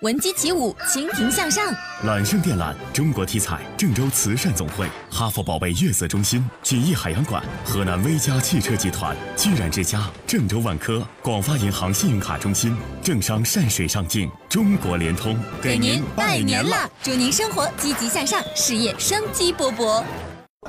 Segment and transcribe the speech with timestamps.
[0.00, 1.74] 闻鸡起舞，蜻蜓向上。
[2.04, 20.04] 揽胜电缆，中国体彩，郑州慈善总会，哈佛宝贝月色中心，锦艺海洋馆，河南威佳汽车集团，居然之家，郑州万科，广发银行信用卡中心，正商善水上境，中国联通，给您拜年了，祝您生活积极向上，事业生机勃勃。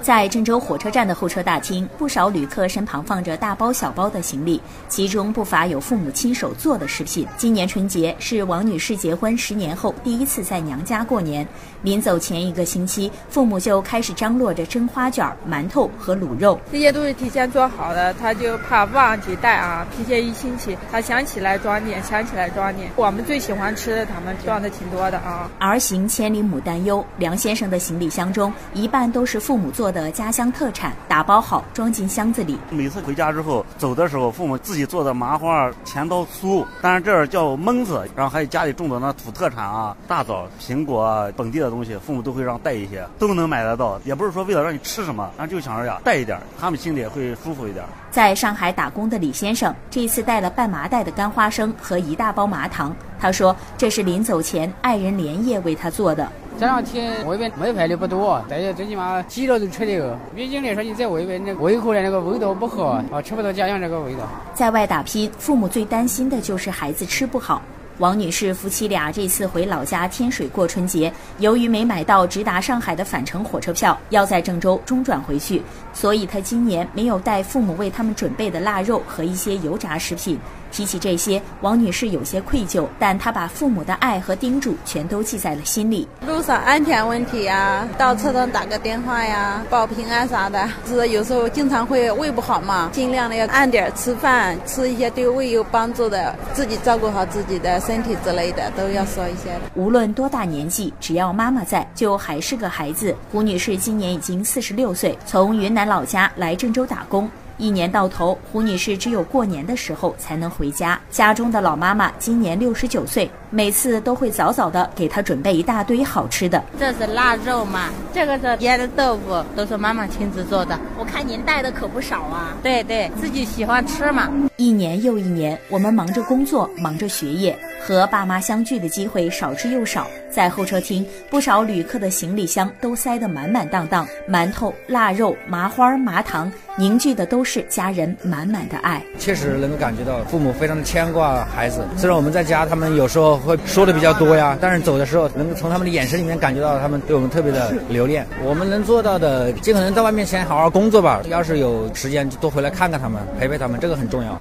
[0.01, 7.27] 在郑州火车站的候车大厅，不少旅客身旁放着大包小包的行李，其中不乏有父母亲手做的食品。
[7.37, 11.45] 今年春节是王女士结婚十年后第一次在娘家过年，
[11.81, 16.57] 临走前一个星期，父母就开始张罗着蒸花卷、馒头和卤肉。
[16.71, 22.89] 这些都是提前做好的，他就怕忘记带啊，提前一星期，他想起来装点，想起来装点。
[22.95, 25.51] 我们最喜欢吃的，他们装的挺多的啊。
[25.59, 29.88] 儿行千里母担忧，梁先生的行李箱中一半都是父母做。
[29.91, 32.57] 的家乡特产打包好装进箱子里。
[32.69, 43.99] 每次回家之后走的时候，父母自己做的麻花、甜刀酥，但是这儿叫焖子，然后还有家里种的那土特产啊，大枣、苹果，本地的东西，父母都会让带一些，都能买得到。
[44.03, 47.85] 也不是说为了让你吃什么，然后就想着呀带一点，他们心里也会舒服一点。
[48.11, 52.95] 在上海打工的李先生，这次带了半麻袋的干花生和一大包麻糖。
[53.19, 56.27] 他说这是临走前爱人连夜为他做的。
[56.59, 60.19] 这两天外边没排的不多，大家最起码鸡肉都吃的。
[60.35, 64.27] 毕竟来说，你在外边，那胃口的那个味道不好，啊，吃不到家乡这个味道。
[64.53, 67.61] 在外打拼，父母最担心的就是孩子吃不好。
[67.99, 75.61] 王女士夫妻俩这次回老家天水过春节，由于没买到直达上海的返程火车票，要在郑州中转回去，
[75.93, 80.39] 所以她今年没有带父母为他们准备的腊肉和一些油炸食品。
[80.71, 86.07] 提起这些，王女士有些愧疚，但她把父母的爱和叮嘱全都记在了心里。
[86.27, 90.69] 路上安全问题呀，到车上打个电话呀，报平安啥的。
[90.85, 99.49] 是有时候经常会胃不好嘛，尽量的要按点吃饭，吃一些对胃有帮助的，自己照顾好自己的身体之类的，都要说一些。
[99.73, 103.15] 无论多大年纪，只要妈妈在，就还是个孩子。
[103.31, 107.27] 胡女士今年已经四十六岁，从云南老家来郑州打工。
[107.57, 110.97] 一年到头，胡女士只有过年的时候才能回家。
[111.09, 116.63] 家中的老妈妈今年六十九岁，每次都会早早的给她准备一大堆好吃的。
[116.79, 120.79] 这是腊肉嘛，这个是腌的豆腐，都是妈妈亲自做的。
[120.97, 122.55] 我看您带的可不少啊。
[122.63, 124.29] 对对，自己喜欢吃嘛。
[124.55, 130.07] 一年又一年，我们忙着工作，忙着学业，和爸妈相聚的机会少之又少。
[130.31, 139.03] 在候车厅，不少旅客的行李箱都塞得满满当当，馒头、腊肉、麻花、麻糖，凝聚的都是家人满满的爱。
[139.17, 141.83] 确实能够感觉到父母非常的牵挂孩子。
[141.97, 148.25] 虽然我们在家，他们有时候会说的比较多呀，但是走的时候，能从他们的眼神里面感觉到他们对我们特别的留恋。
[148.43, 151.21] 我们能做到的，尽可能在外面先好好工作吧。
[151.27, 154.39] 要是有时间，就多回来看看他们，陪陪他们，这个很重要。